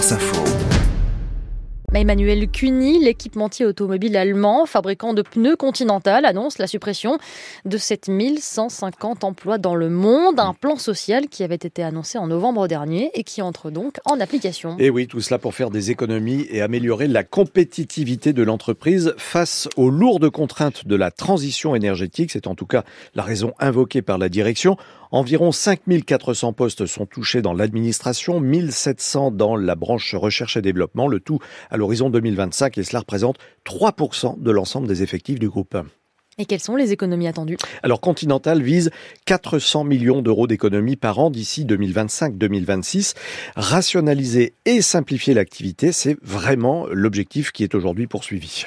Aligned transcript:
France 0.00 0.12
Info. 0.12 0.50
Emmanuel 1.92 2.48
Cuny, 2.48 3.04
l'équipementier 3.04 3.66
automobile 3.66 4.16
allemand, 4.16 4.64
fabricant 4.64 5.12
de 5.12 5.20
pneus 5.20 5.56
Continental, 5.56 6.24
annonce 6.24 6.56
la 6.56 6.66
suppression 6.66 7.18
de 7.66 7.76
7150 7.76 9.24
emplois 9.24 9.58
dans 9.58 9.74
le 9.74 9.90
monde. 9.90 10.40
Un 10.40 10.54
plan 10.54 10.76
social 10.76 11.28
qui 11.28 11.42
avait 11.42 11.56
été 11.56 11.82
annoncé 11.82 12.16
en 12.16 12.28
novembre 12.28 12.66
dernier 12.66 13.10
et 13.12 13.24
qui 13.24 13.42
entre 13.42 13.70
donc 13.70 13.98
en 14.06 14.20
application. 14.20 14.76
Et 14.78 14.88
oui, 14.88 15.06
tout 15.06 15.20
cela 15.20 15.38
pour 15.38 15.54
faire 15.54 15.70
des 15.70 15.90
économies 15.90 16.46
et 16.48 16.62
améliorer 16.62 17.08
la 17.08 17.24
compétitivité 17.24 18.32
de 18.32 18.42
l'entreprise 18.42 19.12
face 19.18 19.68
aux 19.76 19.90
lourdes 19.90 20.30
contraintes 20.30 20.86
de 20.86 20.96
la 20.96 21.10
transition 21.10 21.74
énergétique. 21.74 22.30
C'est 22.30 22.46
en 22.46 22.54
tout 22.54 22.66
cas 22.66 22.84
la 23.14 23.22
raison 23.22 23.52
invoquée 23.58 24.00
par 24.00 24.16
la 24.16 24.30
direction. 24.30 24.78
Environ 25.12 25.50
5400 25.50 26.52
postes 26.52 26.86
sont 26.86 27.04
touchés 27.04 27.42
dans 27.42 27.52
l'administration, 27.52 28.38
1700 28.38 29.32
dans 29.32 29.56
la 29.56 29.74
branche 29.74 30.14
recherche 30.14 30.56
et 30.56 30.62
développement, 30.62 31.08
le 31.08 31.18
tout 31.18 31.40
à 31.68 31.76
l'horizon 31.76 32.10
2025 32.10 32.78
et 32.78 32.84
cela 32.84 33.00
représente 33.00 33.36
3% 33.66 34.40
de 34.40 34.50
l'ensemble 34.52 34.86
des 34.86 35.02
effectifs 35.02 35.40
du 35.40 35.48
groupe. 35.48 35.76
Et 36.38 36.46
quelles 36.46 36.60
sont 36.60 36.76
les 36.76 36.92
économies 36.92 37.26
attendues? 37.26 37.56
Alors 37.82 38.00
Continental 38.00 38.62
vise 38.62 38.90
400 39.26 39.82
millions 39.82 40.22
d'euros 40.22 40.46
d'économies 40.46 40.96
par 40.96 41.18
an 41.18 41.28
d'ici 41.28 41.64
2025-2026. 41.64 43.14
Rationaliser 43.56 44.54
et 44.64 44.80
simplifier 44.80 45.34
l'activité, 45.34 45.90
c'est 45.90 46.16
vraiment 46.22 46.86
l'objectif 46.86 47.50
qui 47.50 47.64
est 47.64 47.74
aujourd'hui 47.74 48.06
poursuivi. 48.06 48.64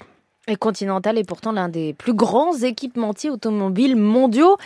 Et 0.49 0.57
Continental 0.57 1.17
est 1.17 1.23
pourtant 1.23 1.53
l'un 1.53 1.69
des 1.69 1.93
plus 1.93 2.13
grands 2.13 2.53
équipementiers 2.53 3.29
automobiles 3.29 3.95
mondiaux. 3.95 4.57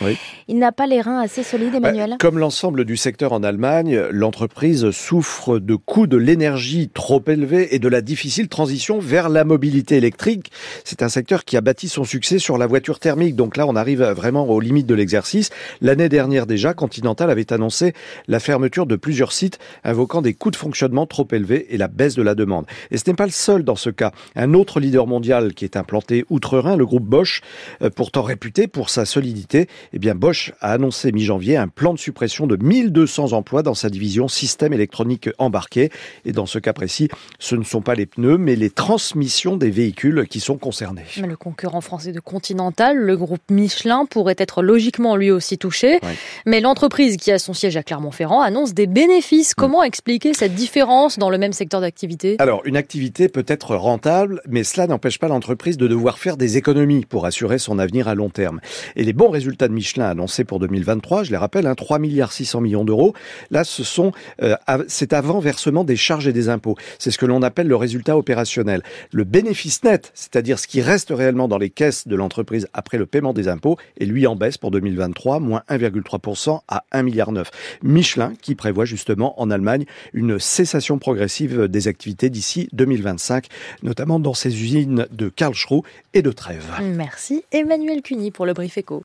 Il 0.48 0.58
n'a 0.58 0.72
pas 0.72 0.88
les 0.88 1.00
reins 1.00 1.20
assez 1.20 1.44
solides, 1.44 1.70
bah, 1.70 1.90
Emmanuel? 1.90 2.16
Comme 2.18 2.36
l'ensemble 2.36 2.84
du 2.84 2.96
secteur 2.96 3.32
en 3.32 3.44
Allemagne, 3.44 3.96
l'entreprise 4.10 4.90
souffre 4.90 5.60
de 5.60 5.76
coûts 5.76 6.08
de 6.08 6.16
l'énergie 6.16 6.90
trop 6.92 7.22
élevés 7.28 7.76
et 7.76 7.78
de 7.78 7.86
la 7.86 8.00
difficile 8.00 8.48
transition 8.48 8.98
vers 8.98 9.28
la 9.28 9.44
mobilité 9.44 9.96
électrique. 9.96 10.50
C'est 10.82 11.04
un 11.04 11.08
secteur 11.08 11.44
qui 11.44 11.56
a 11.56 11.60
bâti 11.60 11.88
son 11.88 12.02
succès 12.02 12.40
sur 12.40 12.58
la 12.58 12.66
voiture 12.66 12.98
thermique. 12.98 13.36
Donc 13.36 13.56
là, 13.56 13.64
on 13.68 13.76
arrive 13.76 14.02
vraiment 14.02 14.48
aux 14.48 14.58
limites 14.58 14.88
de 14.88 14.96
l'exercice. 14.96 15.50
L'année 15.80 16.08
dernière 16.08 16.46
déjà, 16.46 16.74
Continental 16.74 17.30
avait 17.30 17.52
annoncé 17.52 17.92
la 18.26 18.40
fermeture 18.40 18.86
de 18.86 18.96
plusieurs 18.96 19.30
sites, 19.30 19.60
invoquant 19.84 20.22
des 20.22 20.34
coûts 20.34 20.50
de 20.50 20.56
fonctionnement 20.56 21.06
trop 21.06 21.28
élevés 21.30 21.72
et 21.72 21.76
la 21.76 21.86
baisse 21.86 22.16
de 22.16 22.22
la 22.22 22.34
demande. 22.34 22.66
Et 22.90 22.98
ce 22.98 23.04
n'est 23.08 23.14
pas 23.14 23.26
le 23.26 23.30
seul 23.30 23.62
dans 23.62 23.76
ce 23.76 23.90
cas. 23.90 24.10
Un 24.34 24.54
autre 24.54 24.80
leader 24.80 25.06
mondial 25.06 25.54
qui 25.54 25.64
est 25.64 25.67
implanté 25.76 26.24
outre-Rhin, 26.30 26.76
le 26.76 26.86
groupe 26.86 27.04
Bosch, 27.04 27.42
euh, 27.82 27.90
pourtant 27.90 28.22
réputé 28.22 28.66
pour 28.66 28.90
sa 28.90 29.04
solidité, 29.04 29.68
eh 29.92 29.98
bien 29.98 30.14
Bosch 30.14 30.52
a 30.60 30.72
annoncé 30.72 31.12
mi-janvier 31.12 31.56
un 31.56 31.68
plan 31.68 31.94
de 31.94 31.98
suppression 31.98 32.46
de 32.46 32.56
1200 32.56 33.32
emplois 33.32 33.62
dans 33.62 33.74
sa 33.74 33.90
division 33.90 34.28
système 34.28 34.72
électronique 34.72 35.30
embarqué. 35.38 35.90
Et 36.24 36.32
dans 36.32 36.46
ce 36.46 36.58
cas 36.58 36.72
précis, 36.72 37.08
ce 37.38 37.56
ne 37.56 37.64
sont 37.64 37.82
pas 37.82 37.94
les 37.94 38.06
pneus, 38.06 38.38
mais 38.38 38.56
les 38.56 38.70
transmissions 38.70 39.56
des 39.56 39.70
véhicules 39.70 40.26
qui 40.28 40.40
sont 40.40 40.56
concernés. 40.56 41.04
Le 41.16 41.36
concurrent 41.36 41.80
français 41.80 42.12
de 42.12 42.20
Continental, 42.20 42.96
le 42.96 43.16
groupe 43.16 43.42
Michelin, 43.50 44.06
pourrait 44.06 44.36
être 44.38 44.62
logiquement 44.62 45.16
lui 45.16 45.30
aussi 45.30 45.58
touché. 45.58 46.00
Mais 46.46 46.60
l'entreprise 46.60 47.16
qui 47.16 47.30
a 47.32 47.38
son 47.38 47.54
siège 47.54 47.76
à 47.76 47.82
Clermont-Ferrand 47.82 48.40
annonce 48.40 48.74
des 48.74 48.86
bénéfices. 48.86 49.52
Mm. 49.52 49.60
Comment 49.60 49.82
expliquer 49.82 50.34
cette 50.34 50.54
différence 50.54 51.18
dans 51.18 51.30
le 51.30 51.38
même 51.38 51.52
secteur 51.52 51.80
d'activité? 51.80 52.36
Alors, 52.38 52.62
une 52.64 52.76
activité 52.76 53.28
peut 53.28 53.44
être 53.46 53.76
rentable, 53.76 54.40
mais 54.48 54.64
cela 54.64 54.86
n'empêche 54.86 55.18
pas 55.18 55.28
l'entreprise 55.28 55.57
de 55.58 55.88
devoir 55.88 56.18
faire 56.18 56.36
des 56.36 56.56
économies 56.56 57.04
pour 57.04 57.26
assurer 57.26 57.58
son 57.58 57.78
avenir 57.78 58.08
à 58.08 58.14
long 58.14 58.30
terme. 58.30 58.60
Et 58.96 59.04
les 59.04 59.12
bons 59.12 59.28
résultats 59.28 59.68
de 59.68 59.72
Michelin 59.74 60.06
annoncés 60.06 60.44
pour 60.44 60.60
2023, 60.60 61.24
je 61.24 61.30
les 61.30 61.36
rappelle, 61.36 61.66
hein, 61.66 61.74
3 61.74 61.98
milliards 61.98 62.32
600 62.32 62.60
millions 62.60 62.84
d'euros. 62.84 63.12
Là, 63.50 63.64
ce 63.64 63.82
sont, 63.84 64.12
euh, 64.42 64.54
c'est 64.86 65.12
avant 65.12 65.40
versement 65.40 65.84
des 65.84 65.96
charges 65.96 66.28
et 66.28 66.32
des 66.32 66.48
impôts. 66.48 66.76
C'est 66.98 67.10
ce 67.10 67.18
que 67.18 67.26
l'on 67.26 67.42
appelle 67.42 67.66
le 67.66 67.76
résultat 67.76 68.16
opérationnel. 68.16 68.82
Le 69.12 69.24
bénéfice 69.24 69.82
net, 69.82 70.12
c'est-à-dire 70.14 70.58
ce 70.58 70.66
qui 70.66 70.80
reste 70.80 71.10
réellement 71.10 71.48
dans 71.48 71.58
les 71.58 71.70
caisses 71.70 72.06
de 72.06 72.16
l'entreprise 72.16 72.68
après 72.72 72.96
le 72.96 73.06
paiement 73.06 73.32
des 73.32 73.48
impôts, 73.48 73.76
est 74.00 74.06
lui 74.06 74.26
en 74.26 74.36
baisse 74.36 74.56
pour 74.58 74.70
2023, 74.70 75.40
moins 75.40 75.62
1,3% 75.68 76.60
à 76.68 76.84
1 76.92 77.02
milliard 77.02 77.32
9. 77.32 77.50
Michelin 77.82 78.32
qui 78.40 78.54
prévoit 78.54 78.84
justement 78.84 79.40
en 79.40 79.50
Allemagne 79.50 79.84
une 80.14 80.38
cessation 80.38 80.98
progressive 80.98 81.66
des 81.66 81.88
activités 81.88 82.30
d'ici 82.30 82.68
2025, 82.72 83.48
notamment 83.82 84.20
dans 84.20 84.34
ses 84.34 84.62
usines 84.62 85.06
de 85.10 85.28
Karlsruhe 85.48 85.82
et 86.12 86.22
de 86.22 86.30
Trèves. 86.30 86.70
Merci 86.82 87.42
Emmanuel 87.52 88.02
Cuny 88.02 88.30
pour 88.30 88.44
le 88.44 88.52
brief 88.52 88.76
éco. 88.76 88.96